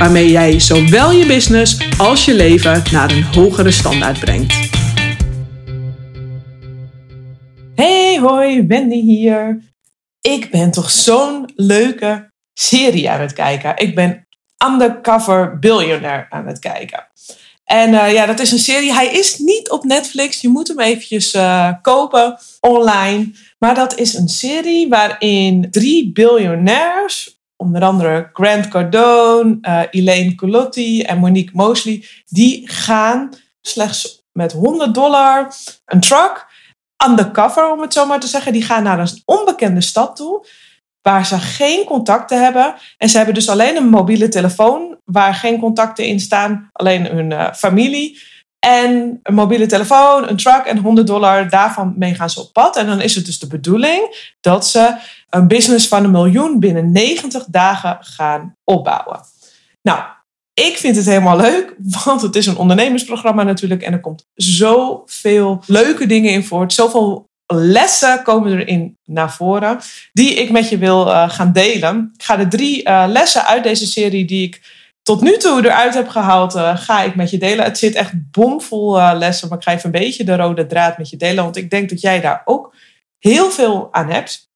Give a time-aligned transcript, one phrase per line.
[0.00, 4.54] waarmee jij zowel je business als je leven naar een hogere standaard brengt.
[7.74, 9.62] Hey hoi, Wendy hier.
[10.20, 13.76] Ik ben toch zo'n leuke serie aan het kijken.
[13.76, 14.26] Ik ben
[14.66, 17.06] Undercover Billionaire aan het kijken.
[17.64, 18.92] En uh, ja, dat is een serie.
[18.92, 20.40] Hij is niet op Netflix.
[20.40, 23.32] Je moet hem eventjes uh, kopen online.
[23.58, 31.02] Maar dat is een serie waarin drie biljonairs onder andere Grant Cardone, uh, Elaine Culotti
[31.02, 33.30] en Monique Mosley, die gaan
[33.60, 35.52] slechts met 100 dollar
[35.84, 36.46] een truck
[37.08, 38.52] undercover, om het zo maar te zeggen.
[38.52, 40.46] Die gaan naar een onbekende stad toe,
[41.02, 42.74] waar ze geen contacten hebben.
[42.98, 47.30] En ze hebben dus alleen een mobiele telefoon, waar geen contacten in staan, alleen hun
[47.30, 48.18] uh, familie.
[48.58, 52.76] En een mobiele telefoon, een truck en 100 dollar, daarvan mee gaan ze op pad.
[52.76, 54.94] En dan is het dus de bedoeling dat ze
[55.30, 59.20] een business van een miljoen binnen 90 dagen gaan opbouwen.
[59.82, 60.02] Nou,
[60.54, 63.82] ik vind het helemaal leuk, want het is een ondernemersprogramma natuurlijk.
[63.82, 66.72] En er komt zoveel leuke dingen in voort.
[66.72, 69.78] Zoveel lessen komen erin naar voren,
[70.12, 72.10] die ik met je wil uh, gaan delen.
[72.14, 75.94] Ik ga de drie uh, lessen uit deze serie die ik tot nu toe eruit
[75.94, 77.64] heb gehaald, uh, ga ik met je delen.
[77.64, 81.10] Het zit echt bomvol lessen, maar ik ga even een beetje de rode draad met
[81.10, 81.44] je delen.
[81.44, 82.74] Want ik denk dat jij daar ook
[83.18, 84.49] heel veel aan hebt.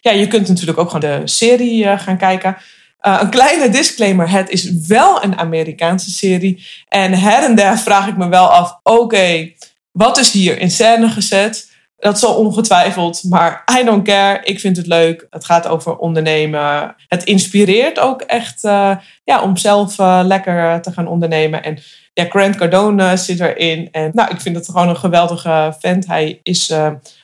[0.00, 2.56] Ja, je kunt natuurlijk ook gewoon de serie uh, gaan kijken.
[3.02, 6.66] Uh, een kleine disclaimer: het is wel een Amerikaanse serie.
[6.88, 9.52] En her en der vraag ik me wel af: oké,
[9.90, 11.68] wat is hier in scène gezet?
[11.96, 14.40] Dat zal ongetwijfeld, maar I don't care.
[14.42, 15.26] Ik vind het leuk.
[15.30, 16.94] Het gaat over ondernemen.
[17.08, 21.62] Het inspireert ook echt uh, ja, om zelf lekker te gaan ondernemen.
[21.62, 21.78] En
[22.12, 23.88] ja, Grant Cardone zit erin.
[23.92, 26.06] En nou, ik vind het gewoon een geweldige vent.
[26.06, 26.72] Hij is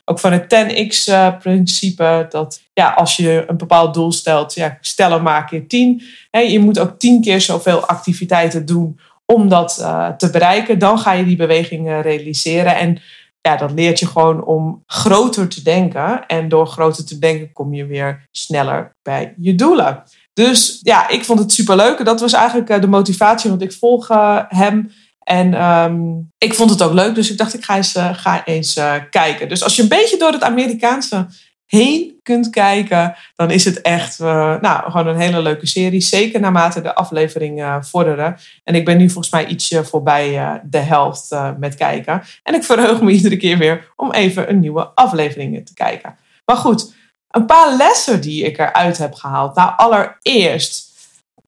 [0.08, 2.26] ook van het 10x-principe.
[2.28, 6.02] dat ja, als je een bepaald doel stelt, ja, stel hem maar keer 10.
[6.30, 10.78] Hè, je moet ook 10 keer zoveel activiteiten doen om dat uh, te bereiken.
[10.78, 12.76] Dan ga je die beweging realiseren.
[12.76, 12.98] En
[13.40, 16.26] ja, dat leert je gewoon om groter te denken.
[16.26, 20.02] En door groter te denken kom je weer sneller bij je doelen.
[20.32, 22.04] Dus ja, ik vond het superleuk.
[22.04, 24.08] Dat was eigenlijk eh, de motivatie, want ik volg
[24.48, 24.90] hem.
[25.28, 28.44] En um, ik vond het ook leuk, dus ik dacht ik ga eens, uh, ga
[28.44, 29.48] eens kijken.
[29.48, 31.26] Dus als je een beetje door het Amerikaanse
[31.66, 36.00] heen kunt kijken, dan is het echt nou, gewoon een hele leuke serie.
[36.00, 38.36] Zeker naarmate de afleveringen vorderen.
[38.64, 42.22] En ik ben nu volgens mij ietsje voorbij de helft met kijken.
[42.42, 46.16] En ik verheug me iedere keer weer om even een nieuwe aflevering te kijken.
[46.44, 46.94] Maar goed,
[47.36, 49.54] een paar lessen die ik eruit heb gehaald.
[49.54, 50.92] Nou, allereerst,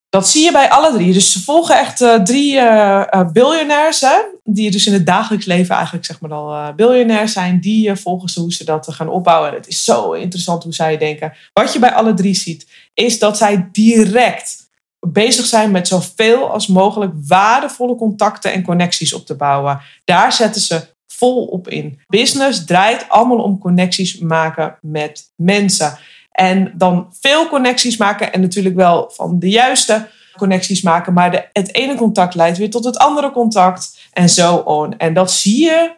[0.08, 1.12] dat zie je bij alle drie.
[1.12, 3.02] Dus ze volgen echt uh, drie uh,
[4.00, 7.60] hè, die dus in het dagelijks leven eigenlijk zeg maar al uh, zijn.
[7.60, 9.50] Die volgen ze hoe ze dat gaan opbouwen.
[9.50, 11.32] En het is zo interessant hoe zij denken.
[11.52, 14.66] Wat je bij alle drie ziet, is dat zij direct
[15.00, 19.80] bezig zijn met zoveel als mogelijk waardevolle contacten en connecties op te bouwen.
[20.04, 22.00] Daar zetten ze volop in.
[22.06, 25.98] Business draait allemaal om connecties maken met mensen.
[26.38, 31.12] En dan veel connecties maken en natuurlijk wel van de juiste connecties maken.
[31.12, 34.98] Maar de, het ene contact leidt weer tot het andere contact en zo on.
[34.98, 35.96] En dat zie je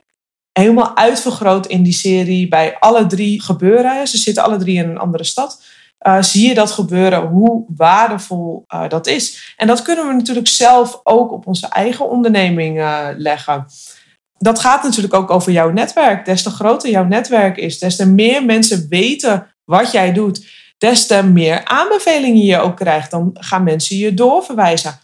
[0.53, 4.09] helemaal uitvergroot in die serie bij alle drie gebeuren.
[4.09, 5.63] Ze zitten alle drie in een andere stad.
[6.07, 9.55] Uh, zie je dat gebeuren, hoe waardevol uh, dat is.
[9.57, 13.67] En dat kunnen we natuurlijk zelf ook op onze eigen onderneming uh, leggen
[14.43, 16.25] dat gaat natuurlijk ook over jouw netwerk.
[16.25, 20.47] Des te groter jouw netwerk is, des te meer mensen weten wat jij doet,
[20.79, 23.11] des te meer aanbevelingen je ook krijgt.
[23.11, 25.01] Dan gaan mensen je doorverwijzen.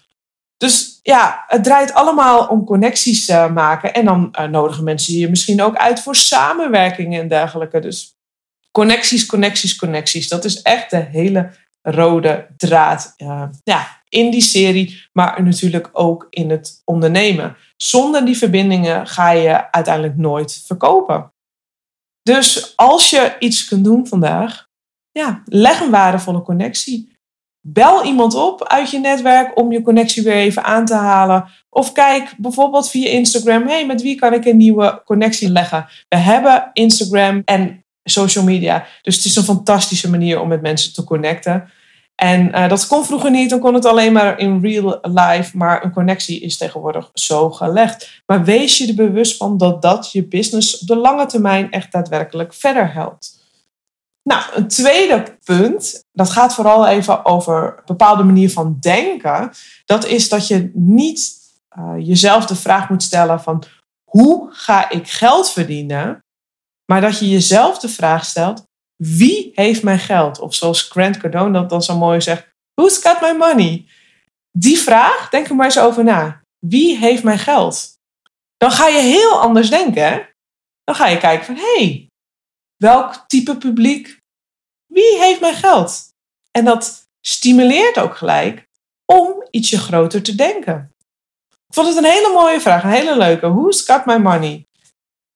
[0.57, 3.95] Dus ja, het draait allemaal om connecties uh, maken.
[3.95, 7.81] En dan uh, nodigen mensen je misschien ook uit voor samenwerkingen en dergelijke.
[7.81, 8.17] Dus
[8.71, 10.29] connecties, connecties, connecties.
[10.29, 11.51] Dat is echt de hele
[11.83, 17.57] rode draad uh, ja, in die serie, maar natuurlijk ook in het ondernemen.
[17.77, 21.33] Zonder die verbindingen ga je uiteindelijk nooit verkopen.
[22.27, 24.69] Dus als je iets kunt doen vandaag,
[25.11, 27.15] ja, leg een waardevolle connectie.
[27.61, 31.49] Bel iemand op uit je netwerk om je connectie weer even aan te halen.
[31.71, 35.87] Of kijk bijvoorbeeld via Instagram, hey, met wie kan ik een nieuwe connectie leggen?
[36.09, 40.93] We hebben Instagram en social media, dus het is een fantastische manier om met mensen
[40.93, 41.71] te connecten.
[42.17, 45.57] En uh, dat kon vroeger niet, dan kon het alleen maar in real life.
[45.57, 48.23] Maar een connectie is tegenwoordig zo gelegd.
[48.27, 51.93] Maar wees je er bewust van dat dat je business op de lange termijn echt
[51.93, 53.45] daadwerkelijk verder helpt.
[54.23, 59.51] Nou, een tweede punt, dat gaat vooral even over een bepaalde manier van denken.
[59.85, 61.35] Dat is dat je niet
[61.79, 63.63] uh, jezelf de vraag moet stellen van
[64.05, 66.25] hoe ga ik geld verdienen?
[66.85, 68.67] Maar dat je jezelf de vraag stelt,
[68.97, 70.39] wie heeft mijn geld?
[70.39, 73.87] Of zoals Grant Cardone dat dan zo mooi zegt, who's got my money?
[74.59, 76.41] Die vraag, denk er maar eens over na.
[76.59, 77.99] Wie heeft mijn geld?
[78.57, 80.29] Dan ga je heel anders denken.
[80.85, 82.09] Dan ga je kijken van, hey,
[82.77, 84.21] welk type publiek?
[84.87, 86.09] Wie heeft mijn geld?
[86.51, 88.67] En dat stimuleert ook gelijk
[89.05, 90.95] om ietsje groter te denken.
[91.69, 93.53] Ik vond het een hele mooie vraag, een hele leuke.
[93.53, 94.67] Who's got my money?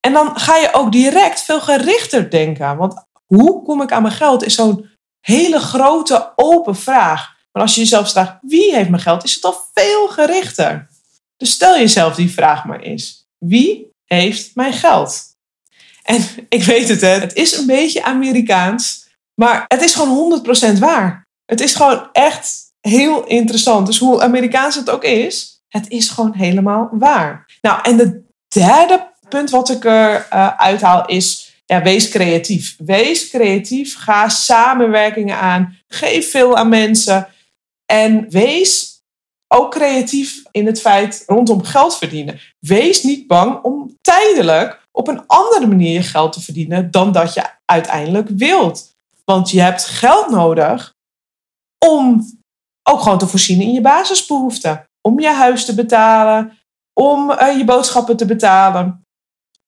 [0.00, 2.76] En dan ga je ook direct veel gerichter denken.
[2.76, 4.90] Want hoe kom ik aan mijn geld is zo'n
[5.20, 7.36] hele grote open vraag.
[7.52, 10.88] Maar als je jezelf vraagt, wie heeft mijn geld, is het al veel gerichter.
[11.36, 13.26] Dus stel jezelf die vraag maar eens.
[13.38, 15.22] Wie heeft mijn geld?
[16.02, 20.42] En ik weet het, hè, het is een beetje Amerikaans, maar het is gewoon
[20.74, 21.26] 100% waar.
[21.44, 23.86] Het is gewoon echt heel interessant.
[23.86, 27.46] Dus hoe Amerikaans het ook is, het is gewoon helemaal waar.
[27.62, 32.76] Nou, en de derde punt wat ik er uh, uithaal is ja, wees creatief.
[32.78, 33.98] Wees creatief.
[33.98, 35.76] Ga samenwerkingen aan.
[35.88, 37.28] Geef veel aan mensen.
[37.86, 39.02] En wees
[39.48, 42.40] ook creatief in het feit rondom geld verdienen.
[42.58, 47.44] Wees niet bang om tijdelijk op een andere manier geld te verdienen dan dat je
[47.64, 48.94] uiteindelijk wilt.
[49.24, 50.94] Want je hebt geld nodig
[51.86, 52.26] om
[52.82, 54.84] ook gewoon te voorzien in je basisbehoeften.
[55.00, 56.58] Om je huis te betalen,
[56.92, 59.04] om uh, je boodschappen te betalen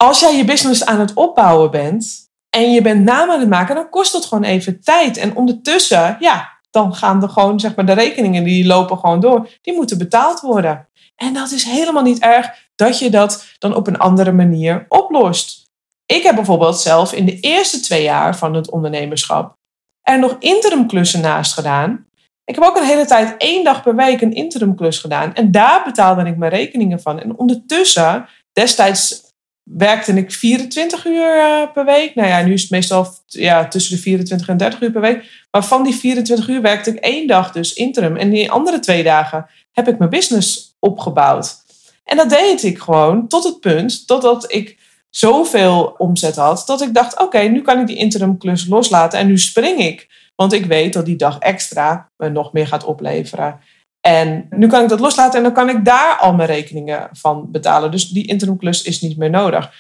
[0.02, 3.75] als jij je business aan het opbouwen bent en je bent naam aan het maken,
[3.75, 5.16] dan kost dat gewoon even tijd.
[5.16, 9.49] En ondertussen, ja, dan gaan er gewoon, zeg maar, de rekeningen die lopen gewoon door.
[9.60, 10.88] Die moeten betaald worden.
[11.16, 15.70] En dat is helemaal niet erg dat je dat dan op een andere manier oplost.
[16.06, 19.56] Ik heb bijvoorbeeld zelf in de eerste twee jaar van het ondernemerschap
[20.02, 22.06] er nog interimklussen naast gedaan.
[22.44, 25.34] Ik heb ook een hele tijd één dag per week een interimklus gedaan.
[25.34, 27.20] En daar betaalde ik mijn rekeningen van.
[27.20, 29.31] En ondertussen, destijds
[29.62, 32.14] werkte ik 24 uur eh, per week.
[32.14, 35.47] Nou ja, nu is het meestal ja, tussen de 24 en 30 uur per week.
[35.50, 38.17] Maar van die 24 uur werkte ik één dag dus interim.
[38.17, 41.56] En die andere twee dagen heb ik mijn business opgebouwd.
[42.05, 44.79] En dat deed ik gewoon tot het punt totdat ik
[45.11, 46.62] zoveel omzet had.
[46.67, 50.08] Dat ik dacht, oké, nu kan ik die interim klus loslaten en nu spring ik.
[50.35, 53.61] Want ik weet dat die dag extra me nog meer gaat opleveren.
[54.02, 57.50] En nu kan ik dat loslaten en dan kan ik daar al mijn rekeningen van
[57.50, 57.90] betalen.
[57.90, 59.72] Dus die interimklus is niet meer nodig.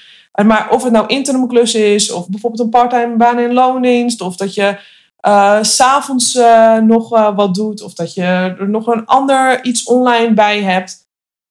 [0.46, 4.54] Maar of het nou interimklus is, of bijvoorbeeld een parttime baan in loondienst, of dat
[4.54, 4.78] je
[5.26, 8.22] uh, s'avonds uh, nog uh, wat doet, of dat je
[8.58, 11.10] er nog een ander iets online bij hebt.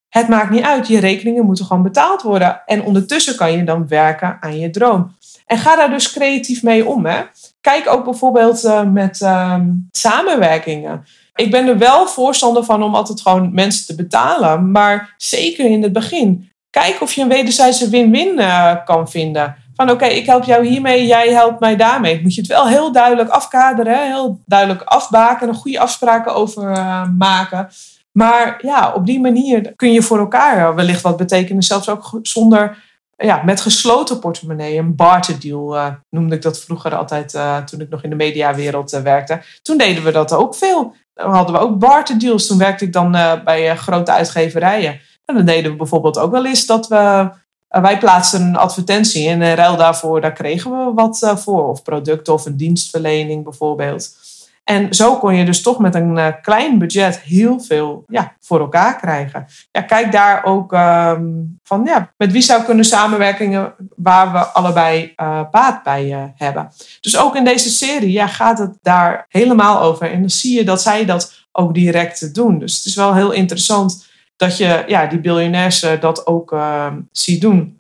[0.10, 0.88] Het maakt niet uit.
[0.88, 2.62] Je rekeningen moeten gewoon betaald worden.
[2.66, 5.16] En ondertussen kan je dan werken aan je droom.
[5.46, 7.06] En ga daar dus creatief mee om.
[7.06, 7.22] Hè?
[7.62, 11.06] Kijk ook bijvoorbeeld met ehm, samenwerkingen.
[11.42, 14.72] Ik ben er wel voorstander van om altijd gewoon mensen te betalen.
[14.72, 16.50] Maar zeker in het begin.
[16.70, 19.56] Kijk of je een wederzijdse win-win uh, kan vinden.
[19.76, 22.22] Van oké, ik help jou hiermee, jij helpt mij daarmee.
[22.22, 27.04] Moet je het wel heel duidelijk afkaderen, heel duidelijk afbaken, een goede afspraken over uh,
[27.18, 27.70] maken.
[28.12, 31.64] Maar ja, op die manier kun je voor elkaar wellicht wat betekenen.
[31.64, 32.78] Zelfs ook zonder,
[33.18, 34.78] ja, met gesloten portemonnee.
[34.78, 39.42] Een barterdeal uh, noemde ik dat vroeger altijd toen ik nog in de mediawereld werkte.
[39.62, 40.96] Toen deden we dat ook veel.
[41.14, 42.48] Hadden we ook barterdeals.
[42.48, 45.00] Toen werkte ik dan uh, bij uh, grote uitgeverijen.
[45.26, 46.96] En dan deden we bijvoorbeeld ook wel eens dat we...
[46.96, 51.68] Uh, wij plaatsten een advertentie en in ruil daarvoor, daar kregen we wat voor.
[51.68, 54.16] Of producten of een dienstverlening bijvoorbeeld.
[54.64, 58.60] En zo kon je dus toch met een uh, klein budget heel veel ja, voor
[58.60, 59.46] elkaar krijgen.
[59.72, 65.14] Ja, kijk daar ook um, van ja, met wie zou kunnen samenwerkingen waar we allebei
[65.18, 66.72] uh, baat bij uh, hebben.
[67.02, 70.12] Dus ook in deze serie ja, gaat het daar helemaal over.
[70.12, 72.60] En dan zie je dat zij dat ook direct doen.
[72.60, 77.42] Dus het is wel heel interessant dat je ja, die biljonairs dat ook ehm, ziet
[77.42, 77.80] doen.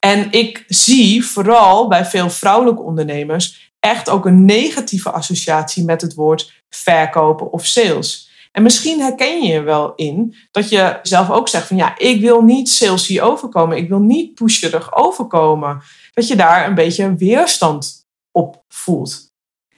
[0.00, 6.14] En ik zie vooral bij veel vrouwelijke ondernemers echt ook een negatieve associatie met het
[6.14, 8.32] woord verkopen of sales.
[8.52, 12.20] En misschien herken je je wel in dat je zelf ook zegt van ja, ik
[12.20, 15.82] wil niet salesy overkomen, ik wil niet pusherig overkomen.
[16.12, 19.32] Dat je daar een beetje weerstand op voelt.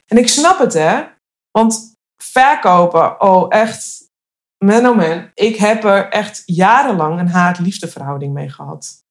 [0.05, 1.03] En ik snap het hè,
[1.51, 4.09] want verkopen, oh echt,
[4.65, 9.03] man oh man, ik heb er echt jarenlang een haat-liefde verhouding mee gehad.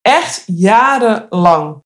[0.00, 1.80] Echt jarenlang.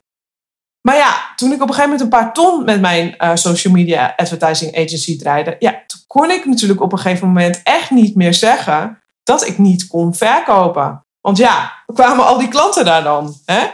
[0.87, 3.73] Maar ja, toen ik op een gegeven moment een paar ton met mijn uh, social
[3.73, 8.15] media advertising agency draaide, ja, toen kon ik natuurlijk op een gegeven moment echt niet
[8.15, 11.05] meer zeggen dat ik niet kon verkopen.
[11.21, 13.35] Want ja, kwamen al die klanten daar dan.
[13.45, 13.67] Hè?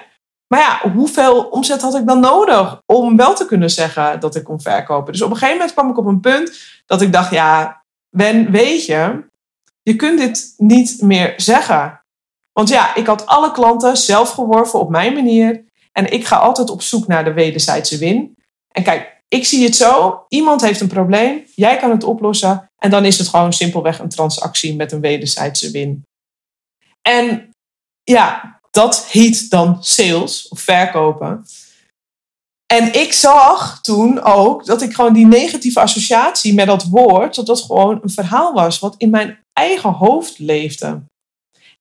[0.47, 4.45] Maar ja, hoeveel omzet had ik dan nodig om wel te kunnen zeggen dat ik
[4.45, 5.13] kon verkopen?
[5.13, 8.51] Dus op een gegeven moment kwam ik op een punt dat ik dacht, ja, Wen,
[8.51, 9.25] weet je,
[9.83, 12.03] je kunt dit niet meer zeggen.
[12.53, 15.71] Want ja, ik had alle klanten zelf geworven op mijn manier.
[15.93, 18.35] En ik ga altijd op zoek naar de wederzijdse win.
[18.69, 20.25] En kijk, ik zie het zo.
[20.29, 21.47] Iemand heeft een probleem.
[21.55, 22.71] Jij kan het oplossen.
[22.77, 26.03] En dan is het gewoon simpelweg een transactie met een wederzijdse win.
[27.03, 27.51] En
[28.03, 31.45] ja, dat heet dan sales of verkopen.
[32.67, 37.47] En ik zag toen ook dat ik gewoon die negatieve associatie met dat woord, dat
[37.47, 41.03] dat gewoon een verhaal was wat in mijn eigen hoofd leefde.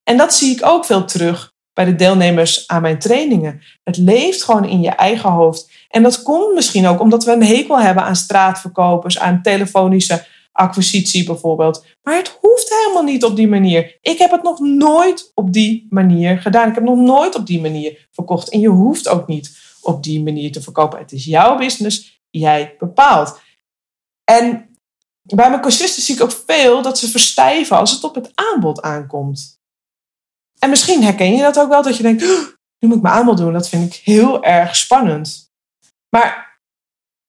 [0.04, 3.62] En dat zie ik ook veel terug bij de deelnemers aan mijn trainingen.
[3.84, 5.72] Het leeft gewoon in je eigen hoofd.
[5.90, 11.24] En dat komt misschien ook omdat we een hekel hebben aan straatverkopers, aan telefonische acquisitie
[11.24, 11.86] bijvoorbeeld.
[12.04, 13.98] Maar het hoeft helemaal niet op die manier.
[14.02, 16.70] Ik heb het nog nooit op die manier gedaan.
[16.70, 18.50] Ik heb nog nooit op die manier verkocht.
[18.50, 21.00] En je hoeft ook niet op die manier te verkopen.
[21.00, 23.40] Het is jouw business, jij bepaalt.
[24.24, 24.70] En
[25.22, 28.82] bij mijn cursisten zie ik ook veel dat ze verstijven als het op het aanbod
[28.82, 29.61] aankomt.
[30.64, 32.22] En misschien herken je dat ook wel, dat je denkt,
[32.80, 33.54] nu moet ik mijn aanbod doen.
[33.54, 35.50] Dat vind ik heel erg spannend.
[36.10, 36.60] Maar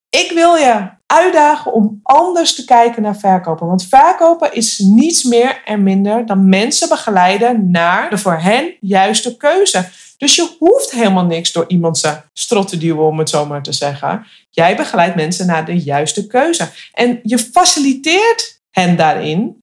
[0.09, 3.67] ik wil je uitdagen om anders te kijken naar verkopen.
[3.67, 9.37] Want verkopen is niets meer en minder dan mensen begeleiden naar de voor hen juiste
[9.37, 9.89] keuze.
[10.17, 13.63] Dus je hoeft helemaal niks door iemand zijn strot te duwen, om het zo maar
[13.63, 14.25] te zeggen.
[14.49, 16.69] Jij begeleidt mensen naar de juiste keuze.
[16.93, 19.61] En je faciliteert hen daarin.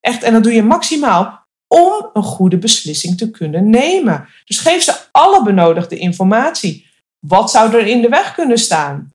[0.00, 1.37] Echt, en dat doe je maximaal
[1.68, 4.28] om een goede beslissing te kunnen nemen.
[4.44, 6.86] Dus geef ze alle benodigde informatie.
[7.18, 9.12] Wat zou er in de weg kunnen staan?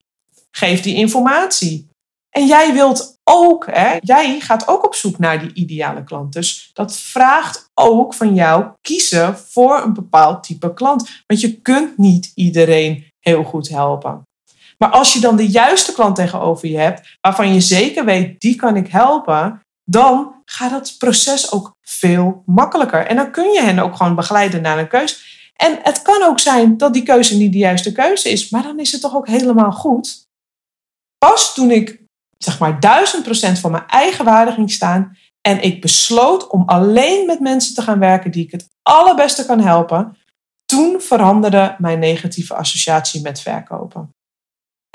[0.52, 1.88] Geef die informatie.
[2.30, 6.34] En jij wilt ook, hè, jij gaat ook op zoek naar die ideale klant.
[6.34, 11.24] Dus dat vraagt ook van jou kiezen voor een bepaald type klant.
[11.28, 14.24] Want je kunt niet iedereen heel goed helpen.
[14.78, 18.56] Maar als je dan de juiste klant tegenover je hebt, waarvan je zeker weet, die
[18.56, 23.08] kan ik helpen, dan gaat dat proces ook veel makkelijker.
[23.08, 25.16] En dan kun je hen ook gewoon begeleiden naar een keuze.
[25.56, 28.80] En het kan ook zijn dat die keuze niet de juiste keuze is, maar dan
[28.80, 30.28] is het toch ook helemaal goed.
[31.18, 32.02] Pas toen ik
[32.38, 37.26] zeg maar duizend procent van mijn eigen waarde ging staan en ik besloot om alleen
[37.26, 40.18] met mensen te gaan werken die ik het allerbeste kan helpen,
[40.66, 44.10] toen veranderde mijn negatieve associatie met verkopen.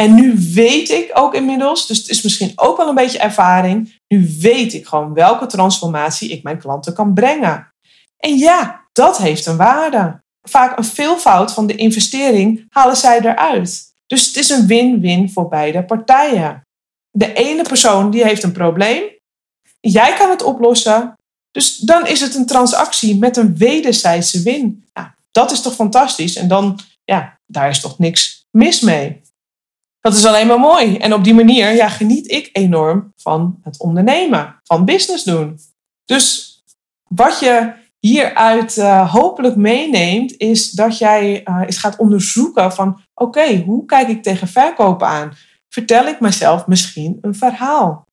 [0.03, 4.01] En nu weet ik ook inmiddels, dus het is misschien ook wel een beetje ervaring,
[4.09, 7.73] nu weet ik gewoon welke transformatie ik mijn klanten kan brengen.
[8.17, 10.23] En ja, dat heeft een waarde.
[10.43, 13.93] Vaak een veelvoud van de investering halen zij eruit.
[14.07, 16.63] Dus het is een win-win voor beide partijen.
[17.11, 19.03] De ene persoon die heeft een probleem,
[19.81, 21.15] jij kan het oplossen.
[21.51, 24.85] Dus dan is het een transactie met een wederzijdse win.
[24.93, 26.37] Ja, dat is toch fantastisch?
[26.37, 29.21] En dan, ja, daar is toch niks mis mee.
[30.09, 30.97] Dat is alleen maar mooi.
[30.97, 35.59] En op die manier ja, geniet ik enorm van het ondernemen, van business doen.
[36.05, 36.57] Dus
[37.09, 43.57] wat je hieruit uh, hopelijk meeneemt, is dat jij uh, eens gaat onderzoeken van oké,
[43.57, 45.33] hoe kijk ik tegen verkopen aan?
[45.69, 48.08] Vertel ik mezelf misschien een verhaal?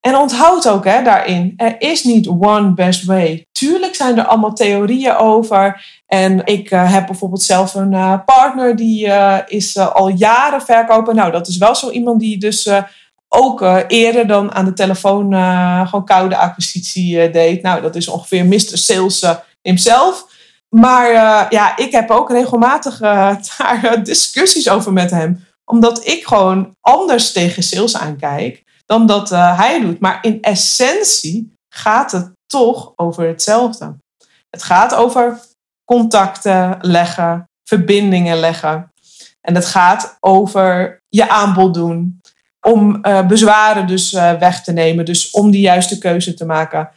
[0.00, 3.46] En onthoud ook hè, daarin, er is niet one best way.
[3.52, 5.84] Tuurlijk zijn er allemaal theorieën over.
[6.06, 9.12] En ik uh, heb bijvoorbeeld zelf een partner die
[9.46, 11.14] is al jaren verkopen.
[11.14, 12.70] Nou, dat is wel zo iemand die dus
[13.28, 15.34] ook eerder dan aan de telefoon
[15.86, 17.62] gewoon koude acquisitie deed.
[17.62, 18.78] Nou, dat is ongeveer Mr.
[18.78, 19.24] Sales
[19.62, 20.26] himself.
[20.68, 21.12] Maar
[21.52, 22.98] ja, ik heb ook regelmatig
[23.58, 25.44] daar discussies over met hem.
[25.64, 30.00] Omdat ik gewoon anders tegen sales aankijk dan dat hij doet.
[30.00, 33.96] Maar in essentie gaat het toch over hetzelfde.
[34.50, 35.40] Het gaat over
[35.84, 38.92] contacten leggen, verbindingen leggen.
[39.40, 42.20] En het gaat over je aanbod doen
[42.66, 45.04] om uh, bezwaren dus uh, weg te nemen.
[45.04, 46.90] Dus om die juiste keuze te maken.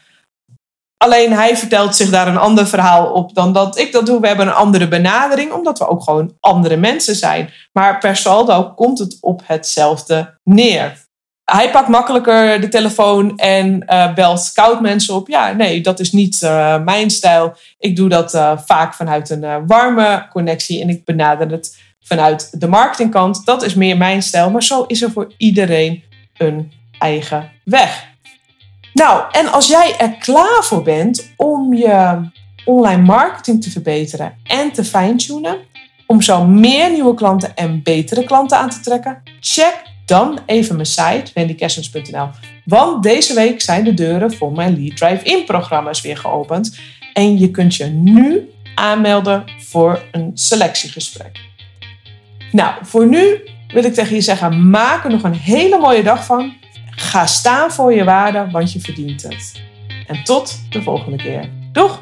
[0.98, 4.20] Alleen hij vertelt zich daar een ander verhaal op dan dat ik dat doe.
[4.20, 7.50] We hebben een andere benadering, omdat we ook gewoon andere mensen zijn.
[7.74, 11.03] Maar per saldo komt het op hetzelfde neer.
[11.46, 15.28] Hij pakt makkelijker de telefoon en uh, belt koud mensen op.
[15.28, 16.42] Ja, nee, dat is niet
[16.84, 17.56] mijn stijl.
[17.80, 18.32] Ik doe dat
[18.66, 23.46] vaak vanuit een warme connectie en ik benader het vanuit de marketingkant.
[23.46, 26.04] Dat is meer mijn stijl, maar zo is er voor iedereen
[26.38, 28.12] een eigen weg.
[28.94, 32.22] Nou, en als jij er klaar voor bent om je
[32.66, 35.58] online marketing te verbeteren en te fine-tunen,
[36.08, 39.22] Om zo meer nieuwe klanten en betere klanten aan te trekken?
[39.40, 42.30] Check dan even mijn site wendykersens.nl.
[42.66, 46.80] Want deze week zijn de deuren voor mijn Lead Drive-In programma's weer geopend.
[47.14, 51.40] En je kunt je nu aanmelden voor een selectiegesprek.
[52.52, 56.26] Nou, voor nu wil ik tegen je zeggen: maak er nog een hele mooie dag
[56.26, 56.54] van.
[56.90, 59.62] Ga staan voor je waarde, want je verdient het.
[60.08, 61.50] En tot de volgende keer.
[61.72, 61.98] Doeg!